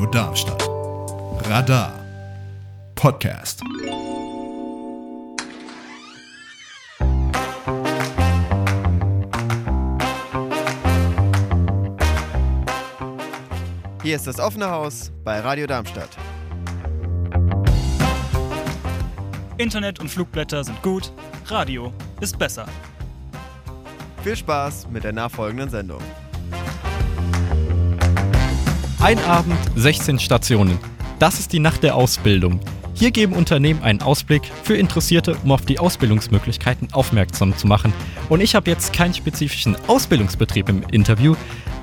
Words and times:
Radio 0.00 0.12
Darmstadt. 0.12 0.66
Radar 1.44 1.92
Podcast. 2.94 3.60
Hier 14.02 14.16
ist 14.16 14.26
das 14.26 14.40
offene 14.40 14.70
Haus 14.70 15.12
bei 15.22 15.40
Radio 15.40 15.66
Darmstadt. 15.66 16.08
Internet 19.58 20.00
und 20.00 20.08
Flugblätter 20.08 20.64
sind 20.64 20.80
gut, 20.82 21.12
Radio 21.48 21.92
ist 22.22 22.38
besser. 22.38 22.64
Viel 24.22 24.36
Spaß 24.36 24.88
mit 24.88 25.04
der 25.04 25.12
nachfolgenden 25.12 25.68
Sendung. 25.68 26.00
Ein 29.00 29.18
Abend, 29.20 29.56
16 29.76 30.18
Stationen. 30.18 30.78
Das 31.18 31.40
ist 31.40 31.54
die 31.54 31.58
Nacht 31.58 31.82
der 31.82 31.96
Ausbildung. 31.96 32.60
Hier 32.92 33.10
geben 33.10 33.32
Unternehmen 33.32 33.82
einen 33.82 34.02
Ausblick 34.02 34.42
für 34.62 34.76
Interessierte, 34.76 35.38
um 35.42 35.52
auf 35.52 35.64
die 35.64 35.78
Ausbildungsmöglichkeiten 35.78 36.92
aufmerksam 36.92 37.56
zu 37.56 37.66
machen. 37.66 37.94
Und 38.28 38.42
ich 38.42 38.54
habe 38.54 38.70
jetzt 38.70 38.92
keinen 38.92 39.14
spezifischen 39.14 39.74
Ausbildungsbetrieb 39.86 40.68
im 40.68 40.82
Interview, 40.90 41.34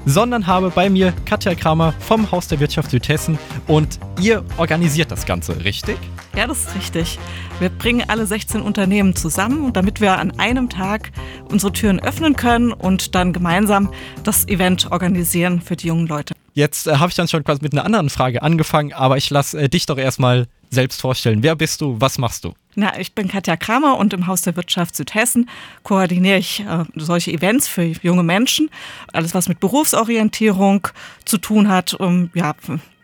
sondern 0.05 0.45
habe 0.45 0.70
bei 0.70 0.91
mir 0.91 1.11
Katja 1.25 1.55
Kramer 1.55 1.95
vom 1.99 2.31
Haus 2.31 2.49
der 2.49 2.59
Wirtschaft 2.59 2.91
Südhessen 2.91 3.39
und 3.66 3.97
ihr 4.22 4.45
organisiert 4.58 5.09
das 5.09 5.25
Ganze, 5.25 5.66
richtig? 5.66 5.97
Ja, 6.36 6.45
das 6.45 6.66
ist 6.66 6.75
richtig. 6.75 7.17
Wir 7.59 7.70
bringen 7.70 8.08
alle 8.08 8.27
16 8.27 8.61
Unternehmen 8.61 9.16
zusammen, 9.16 9.73
damit 9.73 10.02
wir 10.02 10.20
an 10.20 10.38
einem 10.39 10.70
Tag 10.70 11.11
unsere 11.49 11.73
Türen 11.73 11.99
öffnen 11.99 12.36
können 12.36 12.72
und 12.72 13.16
dann 13.16 13.34
gemeinsam 13.34 13.91
das 14.23 14.47
Event 14.47 14.91
organisieren 14.91 15.61
für 15.61 15.75
die 15.75 15.88
jungen 15.88 16.05
Leute. 16.05 16.36
Jetzt 16.57 16.88
äh, 16.88 16.95
habe 16.95 17.09
ich 17.09 17.16
dann 17.16 17.27
schon 17.27 17.43
quasi 17.43 17.61
mit 17.61 17.73
einer 17.73 17.85
anderen 17.85 18.09
Frage 18.09 18.41
angefangen, 18.41 18.91
aber 18.91 19.16
ich 19.16 19.30
lasse 19.30 19.61
äh, 19.61 19.69
dich 19.69 19.86
doch 19.86 20.00
erstmal 20.00 20.47
selbst 20.72 20.99
vorstellen. 20.99 21.44
Wer 21.44 21.55
bist 21.55 21.81
du? 21.81 21.97
Was 21.99 22.17
machst 22.17 22.45
du? 22.45 22.55
Na, 22.73 22.99
ich 22.99 23.14
bin 23.14 23.27
Katja 23.27 23.55
Kramer 23.55 23.95
und 23.99 24.11
im 24.11 24.25
Haus 24.25 24.41
der 24.41 24.55
Wirtschaft 24.55 24.95
Südhessen 24.95 25.52
koordiniere 25.83 26.39
ich 26.39 26.61
äh, 26.61 26.83
solche 26.95 27.31
Events 27.31 27.67
für 27.67 27.83
junge 27.83 28.23
Menschen. 28.23 28.72
Alles, 29.14 29.36
was 29.36 29.47
mit 29.47 29.59
Berufsorientierung 29.59 30.88
zu 31.25 31.38
tun 31.38 31.69
hat, 31.69 31.94
um 31.94 32.31
ja, 32.33 32.55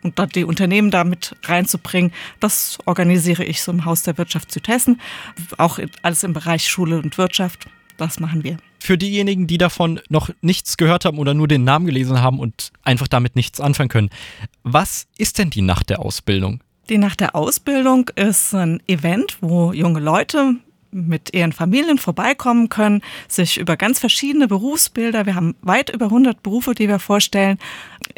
und 0.02 0.18
dann 0.18 0.30
die 0.30 0.42
Unternehmen 0.42 0.90
damit 0.90 1.36
reinzubringen, 1.44 2.12
das 2.40 2.78
organisiere 2.86 3.44
ich 3.44 3.62
so 3.62 3.70
im 3.70 3.84
Haus 3.84 4.02
der 4.02 4.18
Wirtschaft 4.18 4.50
Südhessen. 4.50 5.00
Auch 5.58 5.78
alles 6.02 6.24
im 6.24 6.32
Bereich 6.32 6.66
Schule 6.66 6.98
und 6.98 7.18
Wirtschaft. 7.18 7.68
Das 7.98 8.18
machen 8.18 8.42
wir 8.42 8.56
für 8.84 8.98
diejenigen, 8.98 9.46
die 9.46 9.58
davon 9.58 10.00
noch 10.08 10.30
nichts 10.42 10.76
gehört 10.76 11.04
haben 11.04 11.18
oder 11.18 11.32
nur 11.32 11.48
den 11.48 11.64
Namen 11.64 11.86
gelesen 11.86 12.20
haben 12.20 12.38
und 12.38 12.70
einfach 12.82 13.08
damit 13.08 13.34
nichts 13.34 13.60
anfangen 13.60 13.88
können. 13.88 14.10
Was 14.62 15.06
ist 15.16 15.38
denn 15.38 15.50
die 15.50 15.62
Nacht 15.62 15.90
der 15.90 16.00
Ausbildung? 16.00 16.62
Die 16.90 16.98
Nacht 16.98 17.20
der 17.20 17.34
Ausbildung 17.34 18.10
ist 18.14 18.54
ein 18.54 18.82
Event, 18.86 19.38
wo 19.40 19.72
junge 19.72 20.00
Leute 20.00 20.56
mit 20.90 21.34
ihren 21.34 21.52
Familien 21.52 21.98
vorbeikommen 21.98 22.68
können, 22.68 23.02
sich 23.26 23.58
über 23.58 23.76
ganz 23.76 23.98
verschiedene 23.98 24.46
Berufsbilder, 24.46 25.26
wir 25.26 25.34
haben 25.34 25.56
weit 25.62 25.90
über 25.90 26.06
100 26.06 26.42
Berufe, 26.42 26.74
die 26.74 26.88
wir 26.88 26.98
vorstellen, 26.98 27.58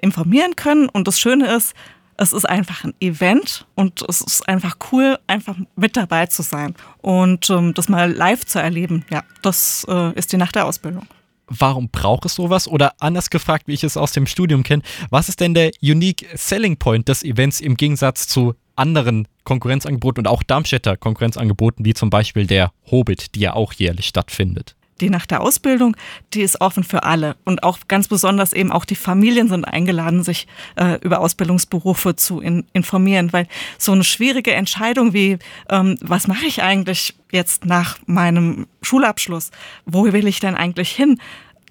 informieren 0.00 0.56
können. 0.56 0.88
Und 0.88 1.08
das 1.08 1.18
Schöne 1.18 1.46
ist, 1.54 1.74
es 2.18 2.32
ist 2.32 2.48
einfach 2.48 2.84
ein 2.84 2.94
Event 3.00 3.66
und 3.74 4.02
es 4.08 4.20
ist 4.20 4.48
einfach 4.48 4.76
cool, 4.90 5.18
einfach 5.26 5.56
mit 5.76 5.96
dabei 5.96 6.26
zu 6.26 6.42
sein 6.42 6.74
und 7.02 7.50
ähm, 7.50 7.74
das 7.74 7.88
mal 7.88 8.12
live 8.12 8.44
zu 8.44 8.58
erleben. 8.58 9.04
Ja, 9.10 9.22
das 9.42 9.86
äh, 9.88 10.12
ist 10.14 10.32
die 10.32 10.36
Nacht 10.36 10.54
der 10.54 10.66
Ausbildung. 10.66 11.06
Warum 11.48 11.88
braucht 11.90 12.24
es 12.24 12.34
sowas? 12.34 12.66
Oder 12.66 12.94
anders 12.98 13.30
gefragt, 13.30 13.68
wie 13.68 13.74
ich 13.74 13.84
es 13.84 13.96
aus 13.96 14.12
dem 14.12 14.26
Studium 14.26 14.62
kenne, 14.62 14.82
was 15.10 15.28
ist 15.28 15.40
denn 15.40 15.54
der 15.54 15.70
Unique 15.80 16.26
Selling 16.34 16.76
Point 16.76 17.08
des 17.08 17.22
Events 17.22 17.60
im 17.60 17.76
Gegensatz 17.76 18.26
zu 18.26 18.54
anderen 18.74 19.28
Konkurrenzangeboten 19.44 20.22
und 20.22 20.28
auch 20.28 20.42
Darmstädter 20.42 20.96
Konkurrenzangeboten, 20.96 21.84
wie 21.84 21.94
zum 21.94 22.10
Beispiel 22.10 22.46
der 22.46 22.72
Hobbit, 22.90 23.34
die 23.34 23.40
ja 23.40 23.54
auch 23.54 23.72
jährlich 23.72 24.06
stattfindet? 24.06 24.74
Die 25.00 25.10
nach 25.10 25.26
der 25.26 25.40
Ausbildung, 25.40 25.96
die 26.32 26.42
ist 26.42 26.60
offen 26.60 26.84
für 26.84 27.02
alle. 27.02 27.36
Und 27.44 27.62
auch 27.62 27.78
ganz 27.88 28.08
besonders 28.08 28.52
eben 28.52 28.72
auch 28.72 28.84
die 28.84 28.94
Familien 28.94 29.48
sind 29.48 29.64
eingeladen, 29.64 30.22
sich 30.22 30.46
äh, 30.76 30.98
über 31.00 31.20
Ausbildungsberufe 31.20 32.16
zu 32.16 32.40
in, 32.40 32.64
informieren. 32.72 33.32
Weil 33.32 33.46
so 33.78 33.92
eine 33.92 34.04
schwierige 34.04 34.52
Entscheidung 34.52 35.12
wie, 35.12 35.38
ähm, 35.70 35.96
was 36.00 36.28
mache 36.28 36.46
ich 36.46 36.62
eigentlich 36.62 37.14
jetzt 37.32 37.66
nach 37.66 37.98
meinem 38.06 38.66
Schulabschluss? 38.82 39.50
Wo 39.84 40.04
will 40.04 40.26
ich 40.26 40.40
denn 40.40 40.54
eigentlich 40.54 40.90
hin? 40.90 41.20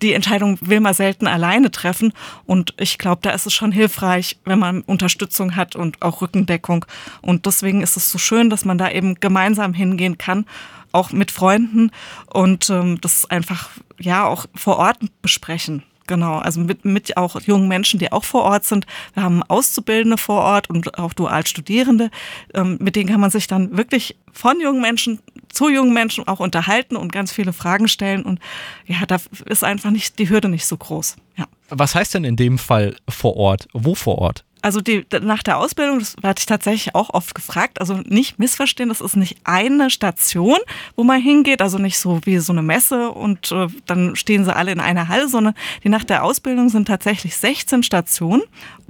Die 0.02 0.14
Entscheidung 0.14 0.58
will 0.62 0.80
man 0.80 0.94
selten 0.94 1.28
alleine 1.28 1.72
treffen. 1.72 2.14
Und 2.46 2.74
ich 2.80 2.98
glaube, 2.98 3.22
da 3.22 3.32
ist 3.32 3.46
es 3.46 3.54
schon 3.54 3.72
hilfreich, 3.72 4.38
wenn 4.46 4.60
man 4.60 4.82
Unterstützung 4.82 5.56
hat 5.56 5.76
und 5.76 6.02
auch 6.02 6.22
Rückendeckung. 6.22 6.86
Und 7.22 7.46
deswegen 7.46 7.82
ist 7.82 7.98
es 7.98 8.12
so 8.12 8.18
schön, 8.18 8.50
dass 8.50 8.66
man 8.66 8.78
da 8.78 8.90
eben 8.90 9.16
gemeinsam 9.16 9.74
hingehen 9.74 10.18
kann 10.18 10.46
auch 10.92 11.12
mit 11.12 11.30
Freunden 11.30 11.92
und 12.34 12.70
ähm, 12.70 13.02
das 13.02 13.30
einfach 13.30 13.70
ja 14.00 14.26
auch 14.26 14.46
vor 14.56 14.78
Ort 14.78 14.98
besprechen. 15.22 15.84
Genau, 16.08 16.38
also 16.38 16.62
mit, 16.62 16.86
mit 16.86 17.18
auch 17.18 17.42
jungen 17.42 17.68
Menschen, 17.68 18.00
die 18.00 18.12
auch 18.12 18.24
vor 18.24 18.44
Ort 18.44 18.64
sind. 18.64 18.86
Wir 19.16 19.24
haben 19.24 19.42
Auszubildende 19.44 20.18
vor 20.18 20.42
Ort 20.42 20.70
und 20.70 21.00
auch 21.00 21.14
Dualstudierende. 21.14 22.12
Ähm, 22.54 22.78
mit 22.80 22.96
denen 22.96 23.10
kann 23.10 23.20
man 23.20 23.32
sich 23.32 23.48
dann 23.48 23.76
wirklich 23.76 24.16
von 24.32 24.60
jungen 24.62 24.82
Menschen 24.82 25.20
zu 25.56 25.70
jungen 25.70 25.94
Menschen 25.94 26.28
auch 26.28 26.40
unterhalten 26.40 26.96
und 26.96 27.12
ganz 27.12 27.32
viele 27.32 27.54
Fragen 27.54 27.88
stellen. 27.88 28.24
Und 28.24 28.40
ja, 28.86 29.06
da 29.08 29.18
ist 29.46 29.64
einfach 29.64 29.92
nicht 29.92 30.20
die 30.20 30.30
Hürde 30.30 30.50
nicht 30.50 30.66
so 30.66 30.78
groß. 30.78 31.16
Ja. 31.38 31.46
Was 31.70 31.96
heißt 31.96 32.14
denn 32.14 32.24
in 32.24 32.36
dem 32.36 32.58
Fall 32.58 32.96
vor 33.10 33.36
Ort? 33.38 33.68
Wo 33.74 33.96
vor 33.96 34.20
Ort? 34.20 34.46
Also 34.66 34.82
die, 34.82 35.06
nach 35.22 35.44
der 35.44 35.60
Ausbildung, 35.60 36.00
das 36.00 36.16
werde 36.24 36.40
ich 36.40 36.48
tatsächlich 36.48 36.96
auch 36.96 37.14
oft 37.14 37.36
gefragt, 37.36 37.80
also 37.80 38.00
nicht 38.04 38.40
missverstehen, 38.40 38.90
das 38.90 39.00
ist 39.00 39.16
nicht 39.16 39.38
eine 39.44 39.92
Station, 39.92 40.58
wo 40.96 41.04
man 41.04 41.22
hingeht, 41.22 41.62
also 41.62 41.78
nicht 41.78 42.00
so 42.00 42.20
wie 42.26 42.40
so 42.40 42.52
eine 42.52 42.64
Messe 42.64 43.12
und 43.12 43.52
äh, 43.52 43.68
dann 43.86 44.16
stehen 44.16 44.44
sie 44.44 44.56
alle 44.56 44.72
in 44.72 44.80
einer 44.80 45.08
Halle, 45.08 45.28
sondern 45.30 45.54
die 45.84 45.90
nach 45.90 46.04
der 46.04 46.24
Ausbildung 46.24 46.70
sind 46.70 46.88
tatsächlich 46.88 47.36
16 47.38 47.84
Stationen. 47.84 48.42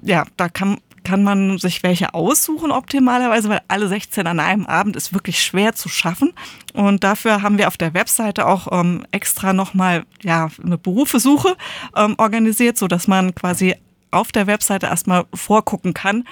Ja, 0.02 0.24
da 0.38 0.48
kann, 0.48 0.78
kann 1.06 1.24
man 1.24 1.58
sich 1.58 1.84
welche 1.84 2.14
aussuchen 2.14 2.72
optimalerweise, 2.72 3.48
weil 3.48 3.62
alle 3.70 3.88
16 3.88 4.28
an 4.28 4.42
einem 4.42 4.66
Abend 4.66 4.98
ist 4.98 5.14
wirklich 5.14 5.42
schwer 5.42 5.74
zu 5.74 5.88
schaffen. 5.88 6.34
Und 6.74 7.06
dafür 7.06 7.42
haben 7.42 7.58
wir 7.58 7.70
auf 7.70 7.78
der 7.78 7.94
Webseite 7.94 8.46
auch 8.46 8.68
ähm, 8.72 9.06
extra 9.12 9.54
nochmal 9.54 10.04
ja, 10.22 10.50
eine 10.62 10.78
Berufesuche 10.78 11.56
ähm, 11.96 12.16
organisiert, 12.18 12.78
sodass 12.78 13.08
man 13.08 13.34
quasi 13.34 13.76
auf 14.12 14.34
der 14.34 14.48
Webseite 14.48 14.88
erstmal 14.88 15.26
vorgucken 15.34 15.94
kann, 15.94 16.26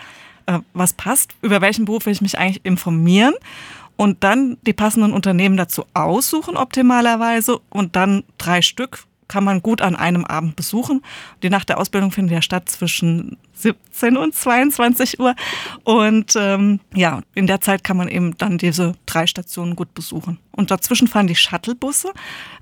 äh, 0.47 0.59
was 0.73 0.93
passt, 0.93 1.35
über 1.41 1.61
welchen 1.61 1.85
Beruf 1.85 2.05
will 2.05 2.13
ich 2.13 2.21
mich 2.21 2.37
eigentlich 2.37 2.65
informieren 2.65 3.33
und 3.95 4.23
dann 4.23 4.57
die 4.65 4.73
passenden 4.73 5.13
Unternehmen 5.13 5.57
dazu 5.57 5.85
aussuchen 5.93 6.57
optimalerweise 6.57 7.59
und 7.69 7.95
dann 7.95 8.23
drei 8.37 8.61
Stück 8.61 9.05
kann 9.27 9.43
man 9.43 9.61
gut 9.61 9.81
an 9.81 9.95
einem 9.95 10.25
Abend 10.25 10.55
besuchen. 10.55 11.01
Die 11.41 11.49
Nacht 11.49 11.69
der 11.69 11.79
Ausbildung 11.79 12.11
findet 12.11 12.33
ja 12.33 12.41
statt 12.41 12.69
zwischen 12.69 13.37
17 13.53 14.17
und 14.17 14.35
22 14.35 15.19
Uhr. 15.19 15.35
Und 15.83 16.35
ähm, 16.35 16.79
ja, 16.93 17.21
in 17.33 17.47
der 17.47 17.61
Zeit 17.61 17.83
kann 17.83 17.97
man 17.97 18.07
eben 18.07 18.37
dann 18.37 18.57
diese 18.57 18.93
drei 19.05 19.27
Stationen 19.27 19.75
gut 19.75 19.93
besuchen. 19.93 20.37
Und 20.51 20.69
dazwischen 20.69 21.07
fahren 21.07 21.27
die 21.27 21.35
Shuttlebusse. 21.35 22.11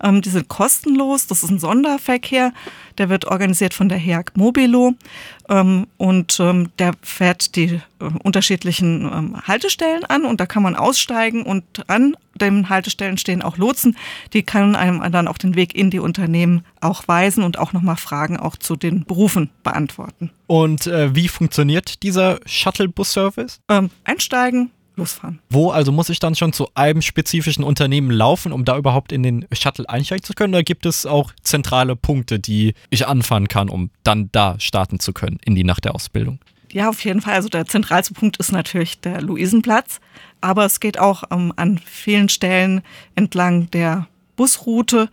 Ähm, 0.02 0.22
die 0.22 0.30
sind 0.30 0.48
kostenlos. 0.48 1.28
Das 1.28 1.44
ist 1.44 1.50
ein 1.50 1.60
Sonderverkehr. 1.60 2.54
Der 2.98 3.10
wird 3.10 3.26
organisiert 3.26 3.74
von 3.74 3.90
der 3.90 3.98
HEAG 3.98 4.32
Mobilo. 4.36 4.94
Ähm, 5.50 5.88
und 5.98 6.40
ähm, 6.40 6.72
der 6.80 6.94
fährt 7.02 7.56
die 7.56 7.82
äh, 8.00 8.06
unterschiedlichen 8.24 9.10
ähm, 9.12 9.42
Haltestellen 9.48 10.06
an. 10.06 10.26
Und 10.26 10.40
da 10.40 10.46
kann 10.46 10.64
man 10.64 10.76
aussteigen. 10.76 11.44
Und 11.44 11.90
an 11.90 12.16
den 12.42 12.70
Haltestellen 12.70 13.18
stehen 13.18 13.42
auch 13.42 13.58
Lotsen. 13.58 13.98
Die 14.34 14.44
können 14.44 14.76
einem 14.76 15.10
dann 15.12 15.28
auch 15.28 15.38
den 15.38 15.56
Weg 15.56 15.76
in 15.76 15.90
die 15.90 16.00
Unternehmen 16.00 16.66
auch 16.80 17.08
weisen 17.08 17.44
und 17.44 17.58
auch 17.58 17.74
nochmal 17.74 17.98
Fragen 17.98 18.38
auch 18.38 18.58
zu 18.58 18.76
den 18.76 19.06
Berufen 19.06 19.50
beantworten. 19.64 20.32
Und 20.48 20.88
äh, 20.88 21.16
wie 21.16 21.28
funktioniert 21.28 22.04
dieser 22.04 22.40
Shuttle-Bus-Service? 22.46 23.62
Ähm, 23.70 23.90
einsteigen, 24.04 24.72
losfahren. 24.96 25.40
Wo 25.50 25.72
also 25.72 25.92
muss 25.92 26.10
ich 26.10 26.20
dann 26.20 26.36
schon 26.36 26.54
zu 26.54 26.70
einem 26.74 27.02
spezifischen 27.02 27.64
Unternehmen 27.64 28.12
laufen, 28.12 28.52
um 28.52 28.66
da 28.66 28.78
überhaupt 28.78 29.12
in 29.12 29.24
den 29.24 29.46
Shuttle 29.52 29.88
einsteigen 29.88 30.24
zu 30.24 30.34
können? 30.34 30.54
Oder 30.54 30.64
gibt 30.64 30.86
es 30.86 31.06
auch 31.06 31.32
zentrale 31.44 31.96
Punkte, 31.96 32.40
die 32.40 32.74
ich 32.90 33.08
anfahren 33.08 33.48
kann, 33.48 33.70
um 33.70 33.90
dann 34.04 34.30
da 34.32 34.60
starten 34.60 35.00
zu 35.00 35.14
können 35.14 35.40
in 35.46 35.56
die 35.56 35.64
Nacht 35.64 35.86
der 35.86 35.96
Ausbildung? 35.96 36.40
Ja, 36.72 36.90
auf 36.90 37.04
jeden 37.04 37.22
Fall. 37.22 37.34
Also 37.34 37.50
der 37.50 37.66
zentralste 37.66 38.14
Punkt 38.14 38.38
ist 38.38 38.52
natürlich 38.52 39.00
der 39.00 39.22
Luisenplatz. 39.22 40.00
Aber 40.42 40.66
es 40.66 40.80
geht 40.80 41.00
auch 41.00 41.24
ähm, 41.32 41.54
an 41.56 41.78
vielen 41.78 42.30
Stellen 42.30 42.82
entlang 43.16 43.70
der 43.72 44.08
Busroute 44.36 45.10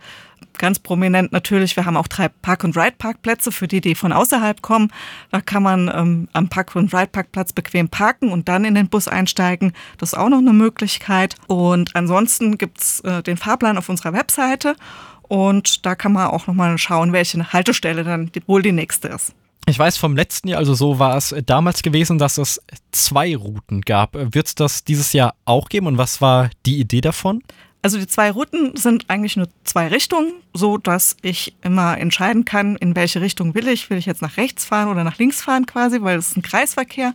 ganz 0.59 0.77
prominent 0.77 1.31
natürlich, 1.31 1.75
wir 1.75 1.85
haben 1.85 1.97
auch 1.97 2.07
drei 2.07 2.27
Park-and-Ride-Parkplätze 2.27 3.51
für 3.51 3.67
die, 3.67 3.81
die 3.81 3.95
von 3.95 4.13
außerhalb 4.13 4.61
kommen. 4.61 4.91
Da 5.31 5.41
kann 5.41 5.63
man 5.63 5.91
ähm, 5.93 6.27
am 6.33 6.49
Park-and-Ride-Parkplatz 6.49 7.53
bequem 7.53 7.89
parken 7.89 8.31
und 8.31 8.47
dann 8.47 8.65
in 8.65 8.75
den 8.75 8.89
Bus 8.89 9.07
einsteigen. 9.07 9.73
Das 9.97 10.13
ist 10.13 10.19
auch 10.19 10.29
noch 10.29 10.37
eine 10.37 10.53
Möglichkeit. 10.53 11.35
Und 11.47 11.95
ansonsten 11.95 12.59
gibt's 12.59 12.99
äh, 12.99 13.23
den 13.23 13.37
Fahrplan 13.37 13.77
auf 13.77 13.89
unserer 13.89 14.13
Webseite 14.13 14.75
und 15.23 15.85
da 15.85 15.95
kann 15.95 16.13
man 16.13 16.27
auch 16.27 16.45
nochmal 16.45 16.77
schauen, 16.77 17.13
welche 17.13 17.51
Haltestelle 17.51 18.03
dann 18.03 18.31
wohl 18.45 18.61
die 18.61 18.71
nächste 18.71 19.07
ist. 19.07 19.33
Ich 19.67 19.77
weiß 19.77 19.97
vom 19.97 20.15
letzten 20.15 20.47
Jahr, 20.47 20.59
also 20.59 20.73
so 20.73 20.97
war 20.97 21.15
es 21.15 21.35
damals 21.45 21.83
gewesen, 21.83 22.17
dass 22.17 22.37
es 22.37 22.59
zwei 22.91 23.35
Routen 23.35 23.81
gab. 23.81 24.15
Wird 24.15 24.47
es 24.47 24.55
das 24.55 24.83
dieses 24.83 25.13
Jahr 25.13 25.35
auch 25.45 25.69
geben 25.69 25.87
und 25.87 25.97
was 25.97 26.21
war 26.21 26.49
die 26.65 26.79
Idee 26.79 27.01
davon? 27.01 27.43
Also 27.81 27.97
die 27.97 28.07
zwei 28.07 28.29
Routen 28.31 28.75
sind 28.75 29.05
eigentlich 29.07 29.37
nur 29.37 29.47
zwei 29.63 29.87
Richtungen, 29.87 30.33
so 30.53 30.77
dass 30.77 31.15
ich 31.21 31.55
immer 31.61 31.97
entscheiden 31.97 32.43
kann, 32.43 32.75
in 32.75 32.93
welche 32.93 33.21
Richtung 33.21 33.55
will 33.55 33.69
ich. 33.69 33.89
Will 33.89 33.97
ich 33.97 34.05
jetzt 34.05 34.21
nach 34.21 34.35
rechts 34.35 34.65
fahren 34.65 34.89
oder 34.89 35.05
nach 35.05 35.17
links 35.17 35.41
fahren 35.41 35.65
quasi, 35.65 36.01
weil 36.01 36.17
es 36.17 36.29
ist 36.29 36.37
ein 36.37 36.41
Kreisverkehr. 36.41 37.13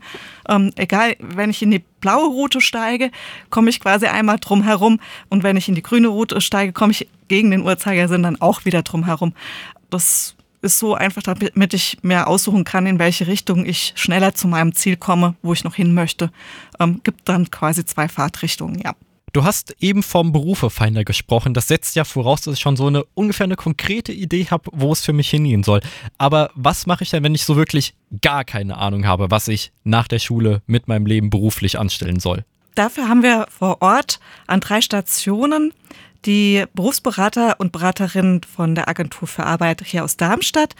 Ähm, 0.48 0.70
egal, 0.76 1.16
wenn 1.18 1.50
ich 1.50 1.60
in 1.60 1.70
die 1.70 1.84
blaue 2.00 2.28
Route 2.28 2.62
steige, 2.62 3.10
komme 3.50 3.68
ich 3.68 3.78
quasi 3.78 4.06
einmal 4.06 4.38
drum 4.38 4.62
herum 4.62 5.00
und 5.28 5.42
wenn 5.42 5.58
ich 5.58 5.68
in 5.68 5.74
die 5.74 5.82
grüne 5.82 6.08
Route 6.08 6.40
steige, 6.40 6.72
komme 6.72 6.92
ich 6.92 7.08
gegen 7.28 7.50
den 7.50 7.62
Uhrzeigersinn 7.62 8.22
dann 8.22 8.40
auch 8.40 8.64
wieder 8.64 8.82
drum 8.82 9.04
herum. 9.04 9.34
Das 9.90 10.33
ist 10.64 10.78
so 10.78 10.94
einfach, 10.94 11.22
damit 11.22 11.74
ich 11.74 11.98
mehr 12.02 12.26
aussuchen 12.26 12.64
kann, 12.64 12.86
in 12.86 12.98
welche 12.98 13.26
Richtung 13.26 13.64
ich 13.64 13.92
schneller 13.94 14.34
zu 14.34 14.48
meinem 14.48 14.74
Ziel 14.74 14.96
komme, 14.96 15.36
wo 15.42 15.52
ich 15.52 15.62
noch 15.62 15.74
hin 15.74 15.94
möchte. 15.94 16.30
Ähm, 16.80 17.00
gibt 17.04 17.28
dann 17.28 17.50
quasi 17.50 17.84
zwei 17.84 18.08
Fahrtrichtungen, 18.08 18.80
ja. 18.80 18.94
Du 19.34 19.42
hast 19.42 19.74
eben 19.80 20.04
vom 20.04 20.32
Berufefinder 20.32 21.02
gesprochen. 21.02 21.54
Das 21.54 21.66
setzt 21.66 21.96
ja 21.96 22.04
voraus, 22.04 22.42
dass 22.42 22.54
ich 22.54 22.60
schon 22.60 22.76
so 22.76 22.86
eine 22.86 23.02
ungefähr 23.14 23.44
eine 23.44 23.56
konkrete 23.56 24.12
Idee 24.12 24.46
habe, 24.48 24.70
wo 24.72 24.92
es 24.92 25.04
für 25.04 25.12
mich 25.12 25.28
hingehen 25.28 25.64
soll. 25.64 25.80
Aber 26.18 26.50
was 26.54 26.86
mache 26.86 27.02
ich 27.02 27.10
denn, 27.10 27.24
wenn 27.24 27.34
ich 27.34 27.44
so 27.44 27.56
wirklich 27.56 27.94
gar 28.22 28.44
keine 28.44 28.78
Ahnung 28.78 29.06
habe, 29.06 29.32
was 29.32 29.48
ich 29.48 29.72
nach 29.82 30.06
der 30.06 30.20
Schule 30.20 30.62
mit 30.66 30.86
meinem 30.86 31.04
Leben 31.04 31.30
beruflich 31.30 31.80
anstellen 31.80 32.20
soll? 32.20 32.44
Dafür 32.76 33.08
haben 33.08 33.24
wir 33.24 33.48
vor 33.50 33.82
Ort 33.82 34.20
an 34.46 34.60
drei 34.60 34.80
Stationen 34.80 35.72
die 36.26 36.64
Berufsberater 36.74 37.56
und 37.58 37.72
Beraterinnen 37.72 38.42
von 38.42 38.74
der 38.74 38.88
Agentur 38.88 39.28
für 39.28 39.44
Arbeit 39.44 39.82
hier 39.84 40.04
aus 40.04 40.16
Darmstadt. 40.16 40.74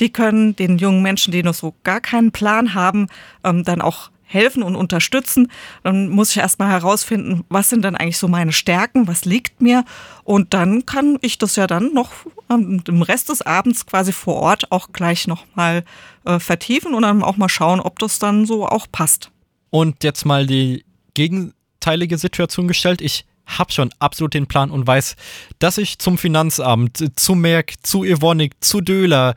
Die 0.00 0.12
können 0.12 0.56
den 0.56 0.78
jungen 0.78 1.02
Menschen, 1.02 1.32
die 1.32 1.42
noch 1.42 1.54
so 1.54 1.74
gar 1.84 2.00
keinen 2.00 2.32
Plan 2.32 2.74
haben, 2.74 3.08
ähm, 3.44 3.64
dann 3.64 3.80
auch 3.80 4.10
helfen 4.26 4.62
und 4.62 4.74
unterstützen. 4.74 5.50
Dann 5.84 6.08
muss 6.08 6.32
ich 6.32 6.38
erstmal 6.38 6.70
herausfinden, 6.70 7.44
was 7.48 7.70
sind 7.70 7.82
dann 7.82 7.96
eigentlich 7.96 8.18
so 8.18 8.28
meine 8.28 8.52
Stärken, 8.52 9.06
was 9.06 9.24
liegt 9.24 9.62
mir. 9.62 9.84
Und 10.24 10.52
dann 10.52 10.84
kann 10.84 11.18
ich 11.20 11.38
das 11.38 11.56
ja 11.56 11.66
dann 11.66 11.94
noch 11.94 12.12
ähm, 12.50 12.82
im 12.86 13.02
Rest 13.02 13.28
des 13.28 13.42
Abends 13.42 13.86
quasi 13.86 14.12
vor 14.12 14.34
Ort 14.36 14.72
auch 14.72 14.92
gleich 14.92 15.26
nochmal 15.26 15.84
äh, 16.24 16.40
vertiefen 16.40 16.92
und 16.94 17.02
dann 17.02 17.22
auch 17.22 17.36
mal 17.36 17.48
schauen, 17.48 17.80
ob 17.80 17.98
das 18.00 18.18
dann 18.18 18.46
so 18.46 18.66
auch 18.66 18.86
passt. 18.90 19.30
Und 19.70 20.02
jetzt 20.02 20.24
mal 20.26 20.46
die 20.46 20.84
gegenteilige 21.14 22.18
Situation 22.18 22.68
gestellt. 22.68 23.00
Ich 23.00 23.24
habe 23.46 23.72
schon 23.72 23.90
absolut 23.98 24.34
den 24.34 24.46
Plan 24.46 24.70
und 24.70 24.86
weiß, 24.86 25.16
dass 25.58 25.78
ich 25.78 25.98
zum 25.98 26.18
Finanzamt, 26.18 27.18
zu 27.18 27.34
Merck, 27.34 27.74
zu 27.82 28.04
Evonik, 28.04 28.52
zu 28.60 28.80
Döler, 28.80 29.34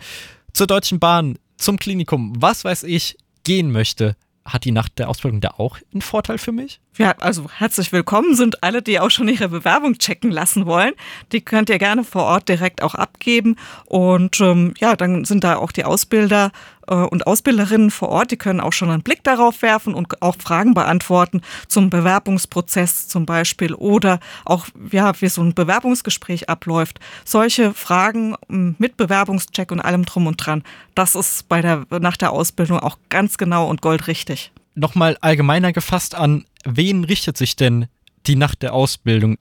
zur 0.53 0.67
Deutschen 0.67 0.99
Bahn, 0.99 1.37
zum 1.57 1.77
Klinikum, 1.77 2.33
was 2.37 2.63
weiß 2.63 2.83
ich, 2.83 3.17
gehen 3.43 3.71
möchte 3.71 4.15
hat 4.53 4.65
die 4.65 4.71
nach 4.71 4.89
der 4.89 5.09
Ausbildung 5.09 5.41
da 5.41 5.49
auch 5.57 5.77
einen 5.93 6.01
Vorteil 6.01 6.37
für 6.37 6.51
mich? 6.51 6.79
Ja, 6.99 7.15
also 7.19 7.49
herzlich 7.49 7.93
willkommen 7.93 8.35
sind 8.35 8.61
alle, 8.61 8.81
die 8.81 8.99
auch 8.99 9.09
schon 9.09 9.29
ihre 9.29 9.47
Bewerbung 9.47 9.97
checken 9.97 10.31
lassen 10.31 10.65
wollen. 10.65 10.91
Die 11.31 11.39
könnt 11.39 11.69
ihr 11.69 11.77
gerne 11.77 12.03
vor 12.03 12.23
Ort 12.23 12.49
direkt 12.49 12.83
auch 12.83 12.93
abgeben. 12.93 13.55
Und 13.85 14.41
ähm, 14.41 14.73
ja, 14.79 14.97
dann 14.97 15.23
sind 15.23 15.45
da 15.45 15.55
auch 15.55 15.71
die 15.71 15.85
Ausbilder 15.85 16.51
äh, 16.87 16.95
und 16.95 17.25
Ausbilderinnen 17.25 17.89
vor 17.89 18.09
Ort, 18.09 18.31
die 18.31 18.37
können 18.37 18.59
auch 18.59 18.73
schon 18.73 18.89
einen 18.89 19.01
Blick 19.01 19.23
darauf 19.23 19.61
werfen 19.61 19.93
und 19.93 20.21
auch 20.21 20.35
Fragen 20.39 20.73
beantworten 20.73 21.41
zum 21.69 21.89
Bewerbungsprozess 21.89 23.07
zum 23.07 23.25
Beispiel 23.25 23.73
oder 23.73 24.19
auch, 24.43 24.67
ja, 24.91 25.13
wie 25.21 25.29
so 25.29 25.41
ein 25.41 25.53
Bewerbungsgespräch 25.53 26.49
abläuft. 26.49 26.99
Solche 27.23 27.73
Fragen 27.73 28.35
ähm, 28.49 28.75
mit 28.77 28.97
Bewerbungscheck 28.97 29.71
und 29.71 29.79
allem 29.79 30.03
drum 30.03 30.27
und 30.27 30.35
dran, 30.45 30.63
das 30.95 31.15
ist 31.15 31.47
bei 31.47 31.61
der, 31.61 31.85
nach 32.01 32.17
der 32.17 32.33
Ausbildung 32.33 32.79
auch 32.79 32.97
ganz 33.07 33.37
genau 33.37 33.69
und 33.69 33.81
goldrichtig. 33.81 34.51
Nochmal 34.79 35.17
allgemeiner 35.19 35.73
gefasst 35.73 36.15
an, 36.15 36.45
wen 36.63 37.03
richtet 37.03 37.37
sich 37.37 37.55
denn 37.55 37.87
die 38.27 38.35
Nacht 38.35 38.61
der 38.61 38.73
Ausbildung? 38.73 39.37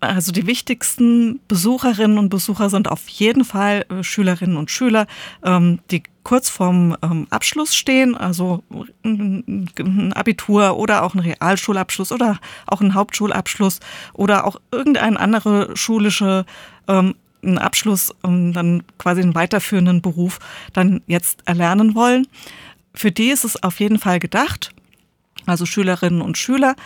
Also 0.00 0.32
die 0.32 0.46
wichtigsten 0.46 1.40
Besucherinnen 1.46 2.18
und 2.18 2.30
Besucher 2.30 2.70
sind 2.70 2.88
auf 2.88 3.06
jeden 3.08 3.44
Fall 3.44 3.84
äh, 3.88 4.02
Schülerinnen 4.02 4.56
und 4.56 4.70
Schüler, 4.70 5.06
ähm, 5.44 5.78
die 5.90 6.02
kurz 6.24 6.48
vorm 6.48 6.96
ähm, 7.02 7.26
Abschluss 7.30 7.74
stehen, 7.74 8.16
also 8.16 8.62
ein 9.04 10.12
Abitur 10.14 10.76
oder 10.78 11.04
auch 11.04 11.14
ein 11.14 11.20
Realschulabschluss 11.20 12.12
oder 12.12 12.38
auch 12.66 12.80
ein 12.80 12.94
Hauptschulabschluss 12.94 13.80
oder 14.14 14.46
auch 14.46 14.56
irgendein 14.70 15.16
andere 15.16 15.76
schulische 15.76 16.44
ähm, 16.88 17.14
einen 17.44 17.58
Abschluss, 17.58 18.14
dann 18.22 18.84
quasi 18.98 19.20
einen 19.20 19.34
weiterführenden 19.34 20.00
Beruf 20.00 20.38
dann 20.72 21.02
jetzt 21.08 21.40
erlernen 21.44 21.96
wollen. 21.96 22.28
Für 22.94 23.12
die 23.12 23.30
ist 23.30 23.44
es 23.44 23.62
auf 23.62 23.80
jeden 23.80 23.98
Fall 23.98 24.18
gedacht, 24.18 24.74
also 25.46 25.66
Schülerinnen 25.66 26.22
und 26.22 26.38
Schüler. 26.38 26.76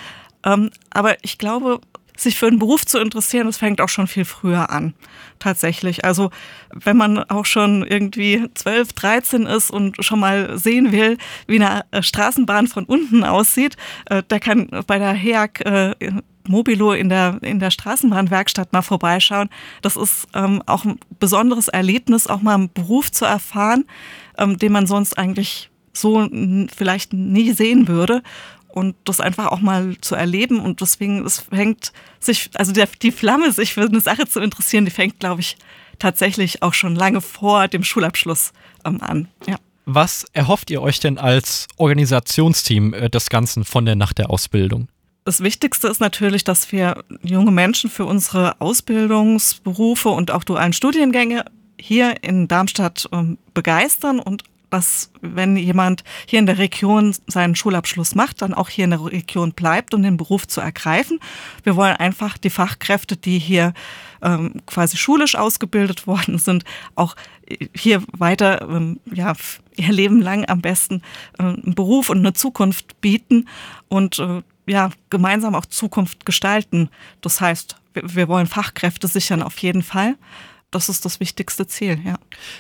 aber 0.43 1.25
ich 1.25 1.39
glaube, 1.39 1.81
sich 2.17 2.39
für 2.39 2.47
einen 2.47 2.59
Beruf 2.59 2.85
zu 2.87 2.99
interessieren, 2.99 3.47
das 3.47 3.59
fängt 3.59 3.81
auch 3.81 3.89
schon 3.89 4.07
viel 4.07 4.25
früher 4.25 4.71
an. 4.71 4.95
Tatsächlich. 5.39 6.05
Also 6.05 6.31
wenn 6.73 6.97
man 6.97 7.19
auch 7.19 7.45
schon 7.45 7.87
irgendwie 7.87 8.49
12, 8.55 8.93
13 8.95 9.43
ist 9.47 9.71
und 9.71 10.03
schon 10.05 10.21
mal 10.21 10.59
sehen 10.59 10.93
will, 10.93 11.19
wie 11.47 11.63
eine 11.63 11.85
äh, 11.91 12.03
Straßenbahn 12.03 12.69
von 12.69 12.85
unten 12.85 13.25
aussieht, 13.25 13.77
äh, 14.07 14.23
der 14.23 14.41
kann 14.41 14.69
bei 14.87 14.99
der 14.99 15.13
HEAG 15.13 15.61
äh, 15.61 15.95
Mobilo 16.49 16.93
in 16.93 17.09
der, 17.09 17.39
in 17.43 17.59
der 17.59 17.71
Straßenbahnwerkstatt 17.71 18.73
mal 18.73 18.83
vorbeischauen. 18.83 19.51
Das 19.83 19.97
ist 19.97 20.27
ähm, 20.35 20.63
auch 20.67 20.85
ein 20.85 20.99
besonderes 21.19 21.69
Erlebnis, 21.69 22.29
auch 22.29 22.41
mal 22.41 22.55
einen 22.55 22.73
Beruf 22.73 23.11
zu 23.11 23.25
erfahren, 23.25 23.85
ähm, 24.39 24.57
den 24.57 24.73
man 24.73 24.87
sonst 24.87 25.19
eigentlich 25.19 25.71
so 25.97 26.29
vielleicht 26.75 27.13
nie 27.13 27.53
sehen 27.53 27.89
würde 27.89 28.23
und 28.69 28.95
das 29.05 29.21
einfach 29.21 29.47
auch 29.47 29.61
mal 29.61 29.97
zu 30.01 30.15
erleben. 30.15 30.61
Und 30.61 30.81
deswegen, 30.83 31.25
es 31.25 31.41
fängt 31.41 31.93
sich, 32.21 32.51
also 32.55 32.73
der, 32.73 32.89
die 33.01 33.11
Flamme, 33.11 33.51
sich 33.51 33.73
für 33.73 33.83
eine 33.83 34.01
Sache 34.01 34.27
zu 34.27 34.41
interessieren, 34.41 34.85
die 34.85 34.91
fängt, 34.91 35.19
glaube 35.19 35.41
ich, 35.41 35.57
tatsächlich 35.99 36.63
auch 36.63 36.75
schon 36.75 36.95
lange 36.95 37.21
vor 37.23 37.69
dem 37.69 37.83
Schulabschluss 37.83 38.53
ähm, 38.85 39.01
an. 39.01 39.29
Ja. 39.47 39.57
Was 39.87 40.27
erhofft 40.33 40.71
ihr 40.71 40.83
euch 40.83 41.01
denn 41.01 41.17
als 41.17 41.69
Organisationsteam 41.77 42.93
äh, 42.93 43.09
des 43.09 43.31
Ganzen 43.31 43.65
von 43.65 43.87
der 43.87 43.97
Nacht 43.97 44.19
der 44.19 44.29
Ausbildung? 44.31 44.89
Das 45.25 45.41
Wichtigste 45.41 45.89
ist 45.89 46.01
natürlich, 46.01 46.45
dass 46.45 46.71
wir 46.71 47.03
junge 47.23 47.51
Menschen 47.53 47.89
für 47.89 48.05
unsere 48.05 48.61
Ausbildungsberufe 48.61 50.09
und 50.11 50.31
auch 50.31 50.45
dualen 50.45 50.73
Studiengänge 50.73 51.47
hier 51.81 52.23
in 52.23 52.47
Darmstadt 52.47 53.09
ähm, 53.13 53.39
begeistern 53.55 54.19
und 54.19 54.45
dass 54.71 55.11
wenn 55.21 55.57
jemand 55.57 56.05
hier 56.27 56.39
in 56.39 56.47
der 56.47 56.59
Region 56.59 57.15
seinen 57.27 57.55
Schulabschluss 57.55 58.15
macht, 58.15 58.43
dann 58.43 58.55
auch 58.55 58.69
hier 58.69 58.85
in 58.85 58.91
der 58.91 59.05
Region 59.05 59.53
bleibt, 59.53 59.95
um 59.95 60.03
den 60.03 60.17
Beruf 60.17 60.47
zu 60.47 60.61
ergreifen. 60.61 61.21
Wir 61.63 61.77
wollen 61.77 61.97
einfach 61.97 62.39
die 62.39 62.51
Fachkräfte, 62.51 63.17
die 63.17 63.39
hier 63.39 63.75
ähm, 64.23 64.55
quasi 64.67 64.97
schulisch 64.97 65.37
ausgebildet 65.37 66.07
worden 66.07 66.39
sind, 66.39 66.65
auch 66.95 67.17
hier 67.75 68.03
weiter 68.13 68.69
ähm, 68.69 69.01
ja, 69.13 69.35
ihr 69.77 69.93
Leben 69.93 70.21
lang 70.21 70.49
am 70.49 70.61
besten 70.61 71.03
äh, 71.39 71.45
einen 71.45 71.75
Beruf 71.75 72.11
und 72.11 72.19
eine 72.19 72.33
Zukunft 72.33 73.01
bieten 73.01 73.49
und 73.89 74.19
äh, 74.19 74.43
ja, 74.67 74.91
gemeinsam 75.11 75.55
auch 75.55 75.67
Zukunft 75.67 76.27
gestalten. 76.27 76.91
Das 77.21 77.41
heißt, 77.41 77.77
wir, 77.95 78.15
wir 78.15 78.29
wollen 78.29 78.49
Fachkräfte 78.49 79.07
sichern 79.07 79.43
auf 79.43 79.59
jeden 79.59 79.83
Fall 79.83 80.17
das 80.77 80.91
ist 80.91 81.07
das 81.07 81.21
wichtigste 81.21 81.67
Ziel, 81.67 81.99
ja. 82.05 82.19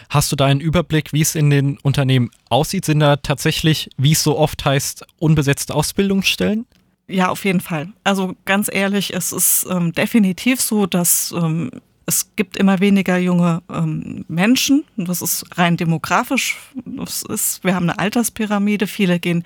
Hast 0.08 0.32
du 0.32 0.36
da 0.36 0.46
einen 0.46 0.60
Überblick, 0.60 1.12
wie 1.12 1.20
es 1.20 1.34
in 1.34 1.50
den 1.50 1.76
Unternehmen 1.78 2.30
aussieht? 2.48 2.86
Sind 2.86 3.00
da 3.00 3.16
tatsächlich, 3.16 3.90
wie 3.98 4.12
es 4.12 4.22
so 4.22 4.38
oft 4.38 4.64
heißt, 4.64 5.04
unbesetzte 5.18 5.74
Ausbildungsstellen? 5.74 6.64
Ja, 7.08 7.28
auf 7.28 7.44
jeden 7.44 7.60
Fall. 7.60 7.88
Also 8.04 8.34
ganz 8.46 8.70
ehrlich, 8.72 9.14
es 9.14 9.32
ist 9.32 9.66
ähm, 9.70 9.92
definitiv 9.92 10.62
so, 10.62 10.86
dass 10.86 11.32
ähm, 11.36 11.70
es 12.06 12.34
gibt 12.36 12.56
immer 12.56 12.80
weniger 12.80 13.18
junge 13.18 13.62
ähm, 13.70 14.24
Menschen. 14.28 14.84
Das 14.96 15.20
ist 15.20 15.44
rein 15.58 15.76
demografisch. 15.76 16.56
Das 16.86 17.22
ist, 17.22 17.64
wir 17.64 17.74
haben 17.74 17.90
eine 17.90 17.98
Alterspyramide. 17.98 18.86
Viele 18.86 19.20
gehen 19.20 19.44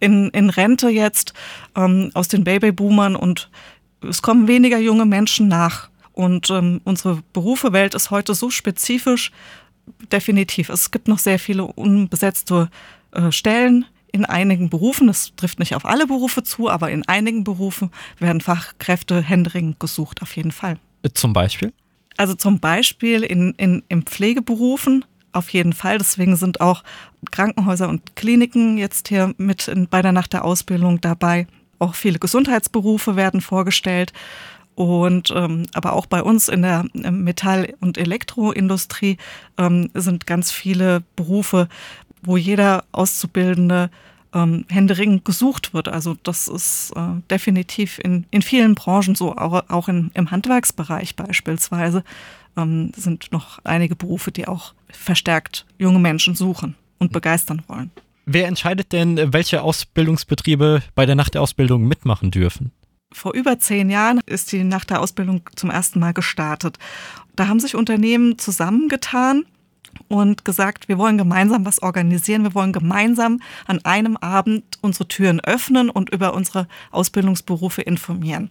in, 0.00 0.30
in 0.30 0.48
Rente 0.48 0.88
jetzt 0.88 1.34
ähm, 1.76 2.10
aus 2.14 2.28
den 2.28 2.44
Babyboomern 2.44 3.14
und 3.14 3.50
es 4.00 4.22
kommen 4.22 4.48
weniger 4.48 4.78
junge 4.78 5.04
Menschen 5.04 5.48
nach. 5.48 5.90
Und 6.16 6.48
ähm, 6.48 6.80
unsere 6.84 7.22
Berufewelt 7.34 7.94
ist 7.94 8.10
heute 8.10 8.34
so 8.34 8.48
spezifisch, 8.48 9.30
definitiv. 10.10 10.70
Es 10.70 10.90
gibt 10.90 11.08
noch 11.08 11.18
sehr 11.18 11.38
viele 11.38 11.64
unbesetzte 11.64 12.70
äh, 13.12 13.30
Stellen 13.30 13.84
in 14.12 14.24
einigen 14.24 14.70
Berufen. 14.70 15.08
Das 15.08 15.36
trifft 15.36 15.58
nicht 15.58 15.74
auf 15.74 15.84
alle 15.84 16.06
Berufe 16.06 16.42
zu, 16.42 16.70
aber 16.70 16.90
in 16.90 17.06
einigen 17.06 17.44
Berufen 17.44 17.90
werden 18.18 18.40
Fachkräfte 18.40 19.20
händeringend 19.20 19.78
gesucht, 19.78 20.22
auf 20.22 20.34
jeden 20.36 20.52
Fall. 20.52 20.78
Zum 21.12 21.34
Beispiel? 21.34 21.74
Also 22.16 22.32
zum 22.32 22.60
Beispiel 22.60 23.22
in, 23.22 23.52
in, 23.58 23.82
in 23.90 24.02
Pflegeberufen 24.02 25.04
auf 25.32 25.50
jeden 25.50 25.74
Fall. 25.74 25.98
Deswegen 25.98 26.36
sind 26.36 26.62
auch 26.62 26.82
Krankenhäuser 27.30 27.90
und 27.90 28.16
Kliniken 28.16 28.78
jetzt 28.78 29.08
hier 29.08 29.34
mit 29.36 29.68
in, 29.68 29.86
bei 29.86 30.00
der 30.00 30.12
Nacht 30.12 30.32
der 30.32 30.46
Ausbildung 30.46 31.02
dabei. 31.02 31.46
Auch 31.78 31.94
viele 31.94 32.18
Gesundheitsberufe 32.18 33.16
werden 33.16 33.42
vorgestellt. 33.42 34.14
Und 34.76 35.32
ähm, 35.34 35.64
aber 35.72 35.94
auch 35.94 36.04
bei 36.04 36.22
uns 36.22 36.48
in 36.48 36.60
der 36.60 36.84
Metall- 36.92 37.74
und 37.80 37.96
Elektroindustrie 37.96 39.16
ähm, 39.56 39.90
sind 39.94 40.26
ganz 40.26 40.52
viele 40.52 41.02
Berufe, 41.16 41.68
wo 42.22 42.36
jeder 42.36 42.84
Auszubildende 42.92 43.90
ähm, 44.34 44.66
händeringend 44.68 45.24
gesucht 45.24 45.72
wird. 45.72 45.88
Also 45.88 46.16
das 46.22 46.46
ist 46.46 46.92
äh, 46.94 47.20
definitiv 47.30 47.98
in, 47.98 48.26
in 48.30 48.42
vielen 48.42 48.74
Branchen 48.74 49.14
so, 49.14 49.34
auch, 49.34 49.64
auch 49.70 49.88
in, 49.88 50.10
im 50.12 50.30
Handwerksbereich 50.30 51.16
beispielsweise 51.16 52.04
ähm, 52.58 52.92
sind 52.94 53.32
noch 53.32 53.60
einige 53.64 53.96
Berufe, 53.96 54.30
die 54.30 54.46
auch 54.46 54.74
verstärkt 54.90 55.64
junge 55.78 56.00
Menschen 56.00 56.34
suchen 56.34 56.74
und 56.98 57.12
begeistern 57.12 57.62
wollen. 57.66 57.90
Wer 58.26 58.46
entscheidet 58.46 58.92
denn, 58.92 59.32
welche 59.32 59.62
Ausbildungsbetriebe 59.62 60.82
bei 60.94 61.06
der 61.06 61.14
Nacht 61.14 61.32
der 61.32 61.40
Ausbildung 61.40 61.88
mitmachen 61.88 62.30
dürfen? 62.30 62.72
Vor 63.12 63.34
über 63.34 63.58
zehn 63.58 63.88
Jahren 63.88 64.20
ist 64.26 64.52
die 64.52 64.64
Nacht 64.64 64.90
der 64.90 65.00
Ausbildung 65.00 65.42
zum 65.54 65.70
ersten 65.70 66.00
Mal 66.00 66.12
gestartet. 66.12 66.78
Da 67.36 67.48
haben 67.48 67.60
sich 67.60 67.74
Unternehmen 67.74 68.38
zusammengetan 68.38 69.44
und 70.08 70.44
gesagt, 70.44 70.88
wir 70.88 70.98
wollen 70.98 71.18
gemeinsam 71.18 71.64
was 71.64 71.82
organisieren, 71.82 72.42
wir 72.42 72.54
wollen 72.54 72.72
gemeinsam 72.72 73.40
an 73.66 73.84
einem 73.84 74.16
Abend 74.16 74.64
unsere 74.82 75.08
Türen 75.08 75.40
öffnen 75.40 75.88
und 75.88 76.10
über 76.10 76.34
unsere 76.34 76.68
Ausbildungsberufe 76.90 77.82
informieren. 77.82 78.50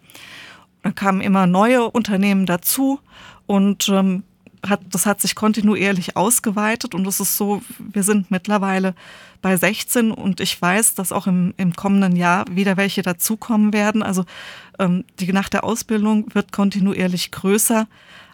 Dann 0.84 0.96
kamen 0.96 1.22
immer 1.22 1.48
neue 1.48 1.90
Unternehmen 1.90 2.46
dazu 2.46 3.00
und 3.48 3.90
ähm, 3.90 4.24
hat, 4.66 4.82
das 4.90 5.06
hat 5.06 5.22
sich 5.22 5.36
kontinuierlich 5.36 6.16
ausgeweitet 6.18 6.96
und 6.96 7.08
es 7.08 7.20
ist 7.20 7.38
so, 7.38 7.62
wir 7.80 8.04
sind 8.04 8.32
mittlerweile 8.32 8.96
bei 9.42 9.56
16 9.56 10.12
und 10.12 10.40
ich 10.40 10.60
weiß, 10.62 10.96
dass 10.96 11.12
auch 11.12 11.28
im, 11.28 11.54
im 11.58 11.76
kommenden 11.76 12.16
Jahr 12.16 12.46
wieder 12.50 12.78
welche 12.78 13.02
dazukommen 13.02 13.74
werden. 13.74 14.04
Also 14.04 14.26
ähm, 14.80 15.04
die 15.20 15.32
Nacht 15.32 15.54
der 15.54 15.64
Ausbildung 15.64 16.34
wird 16.34 16.52
kontinuierlich 16.52 17.32
größer, 17.32 17.88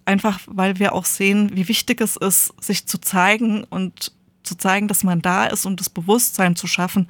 einfach 0.05 0.39
weil 0.47 0.79
wir 0.79 0.93
auch 0.93 1.05
sehen, 1.05 1.51
wie 1.53 1.67
wichtig 1.67 2.01
es 2.01 2.17
ist, 2.17 2.53
sich 2.61 2.85
zu 2.85 2.99
zeigen 2.99 3.63
und 3.65 4.13
zu 4.43 4.55
zeigen, 4.55 4.87
dass 4.87 5.03
man 5.03 5.21
da 5.21 5.45
ist 5.45 5.65
und 5.65 5.79
das 5.79 5.89
Bewusstsein 5.89 6.55
zu 6.55 6.67
schaffen, 6.67 7.07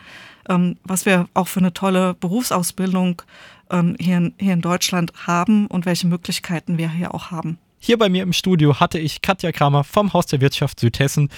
ähm, 0.50 0.77
was 0.84 1.06
wir 1.06 1.27
auch 1.34 1.48
für 1.48 1.60
eine 1.60 1.74
tolle 1.74 2.13
Berufsausbildung 2.15 3.22
ähm, 3.70 3.96
hier, 4.00 4.18
in, 4.18 4.34
hier 4.39 4.53
in 4.53 4.62
Deutschland 4.62 5.13
haben 5.25 5.68
und 5.68 5.86
welche 5.86 6.08
Möglichkeiten 6.08 6.77
wir 6.77 6.89
hier 6.89 7.13
auch 7.13 7.32
haben. 7.32 7.58
Hier 7.84 7.98
bei 7.98 8.10
mir 8.10 8.22
im 8.22 8.32
Studio 8.32 8.80
hatte 8.80 9.00
ich 9.00 9.24
Katja 9.24 9.52
Kramer 9.52 9.84
vom 9.84 10.14
Haus 10.14 10.28
der 10.28 10.40
Wirtschaft 10.40 10.80
Südhessen 10.80 11.30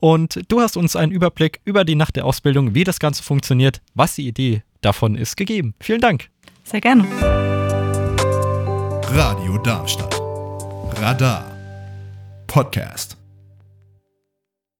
und 0.00 0.40
du 0.48 0.60
hast 0.60 0.76
uns 0.76 0.96
einen 0.96 1.12
Überblick 1.12 1.60
über 1.64 1.84
die 1.84 1.94
Nacht 1.94 2.16
der 2.16 2.24
Ausbildung, 2.24 2.74
wie 2.74 2.82
das 2.82 2.98
Ganze 2.98 3.22
funktioniert, 3.22 3.80
was 3.94 4.16
die 4.16 4.26
Idee 4.26 4.64
davon 4.80 5.14
ist, 5.14 5.36
gegeben. 5.36 5.74
Vielen 5.78 6.00
Dank. 6.00 6.28
Sehr 6.64 6.80
gerne. 6.80 7.04
Radio 9.12 9.58
Darmstadt. 9.58 10.20
Radar. 11.00 11.44
Podcast. 12.48 13.21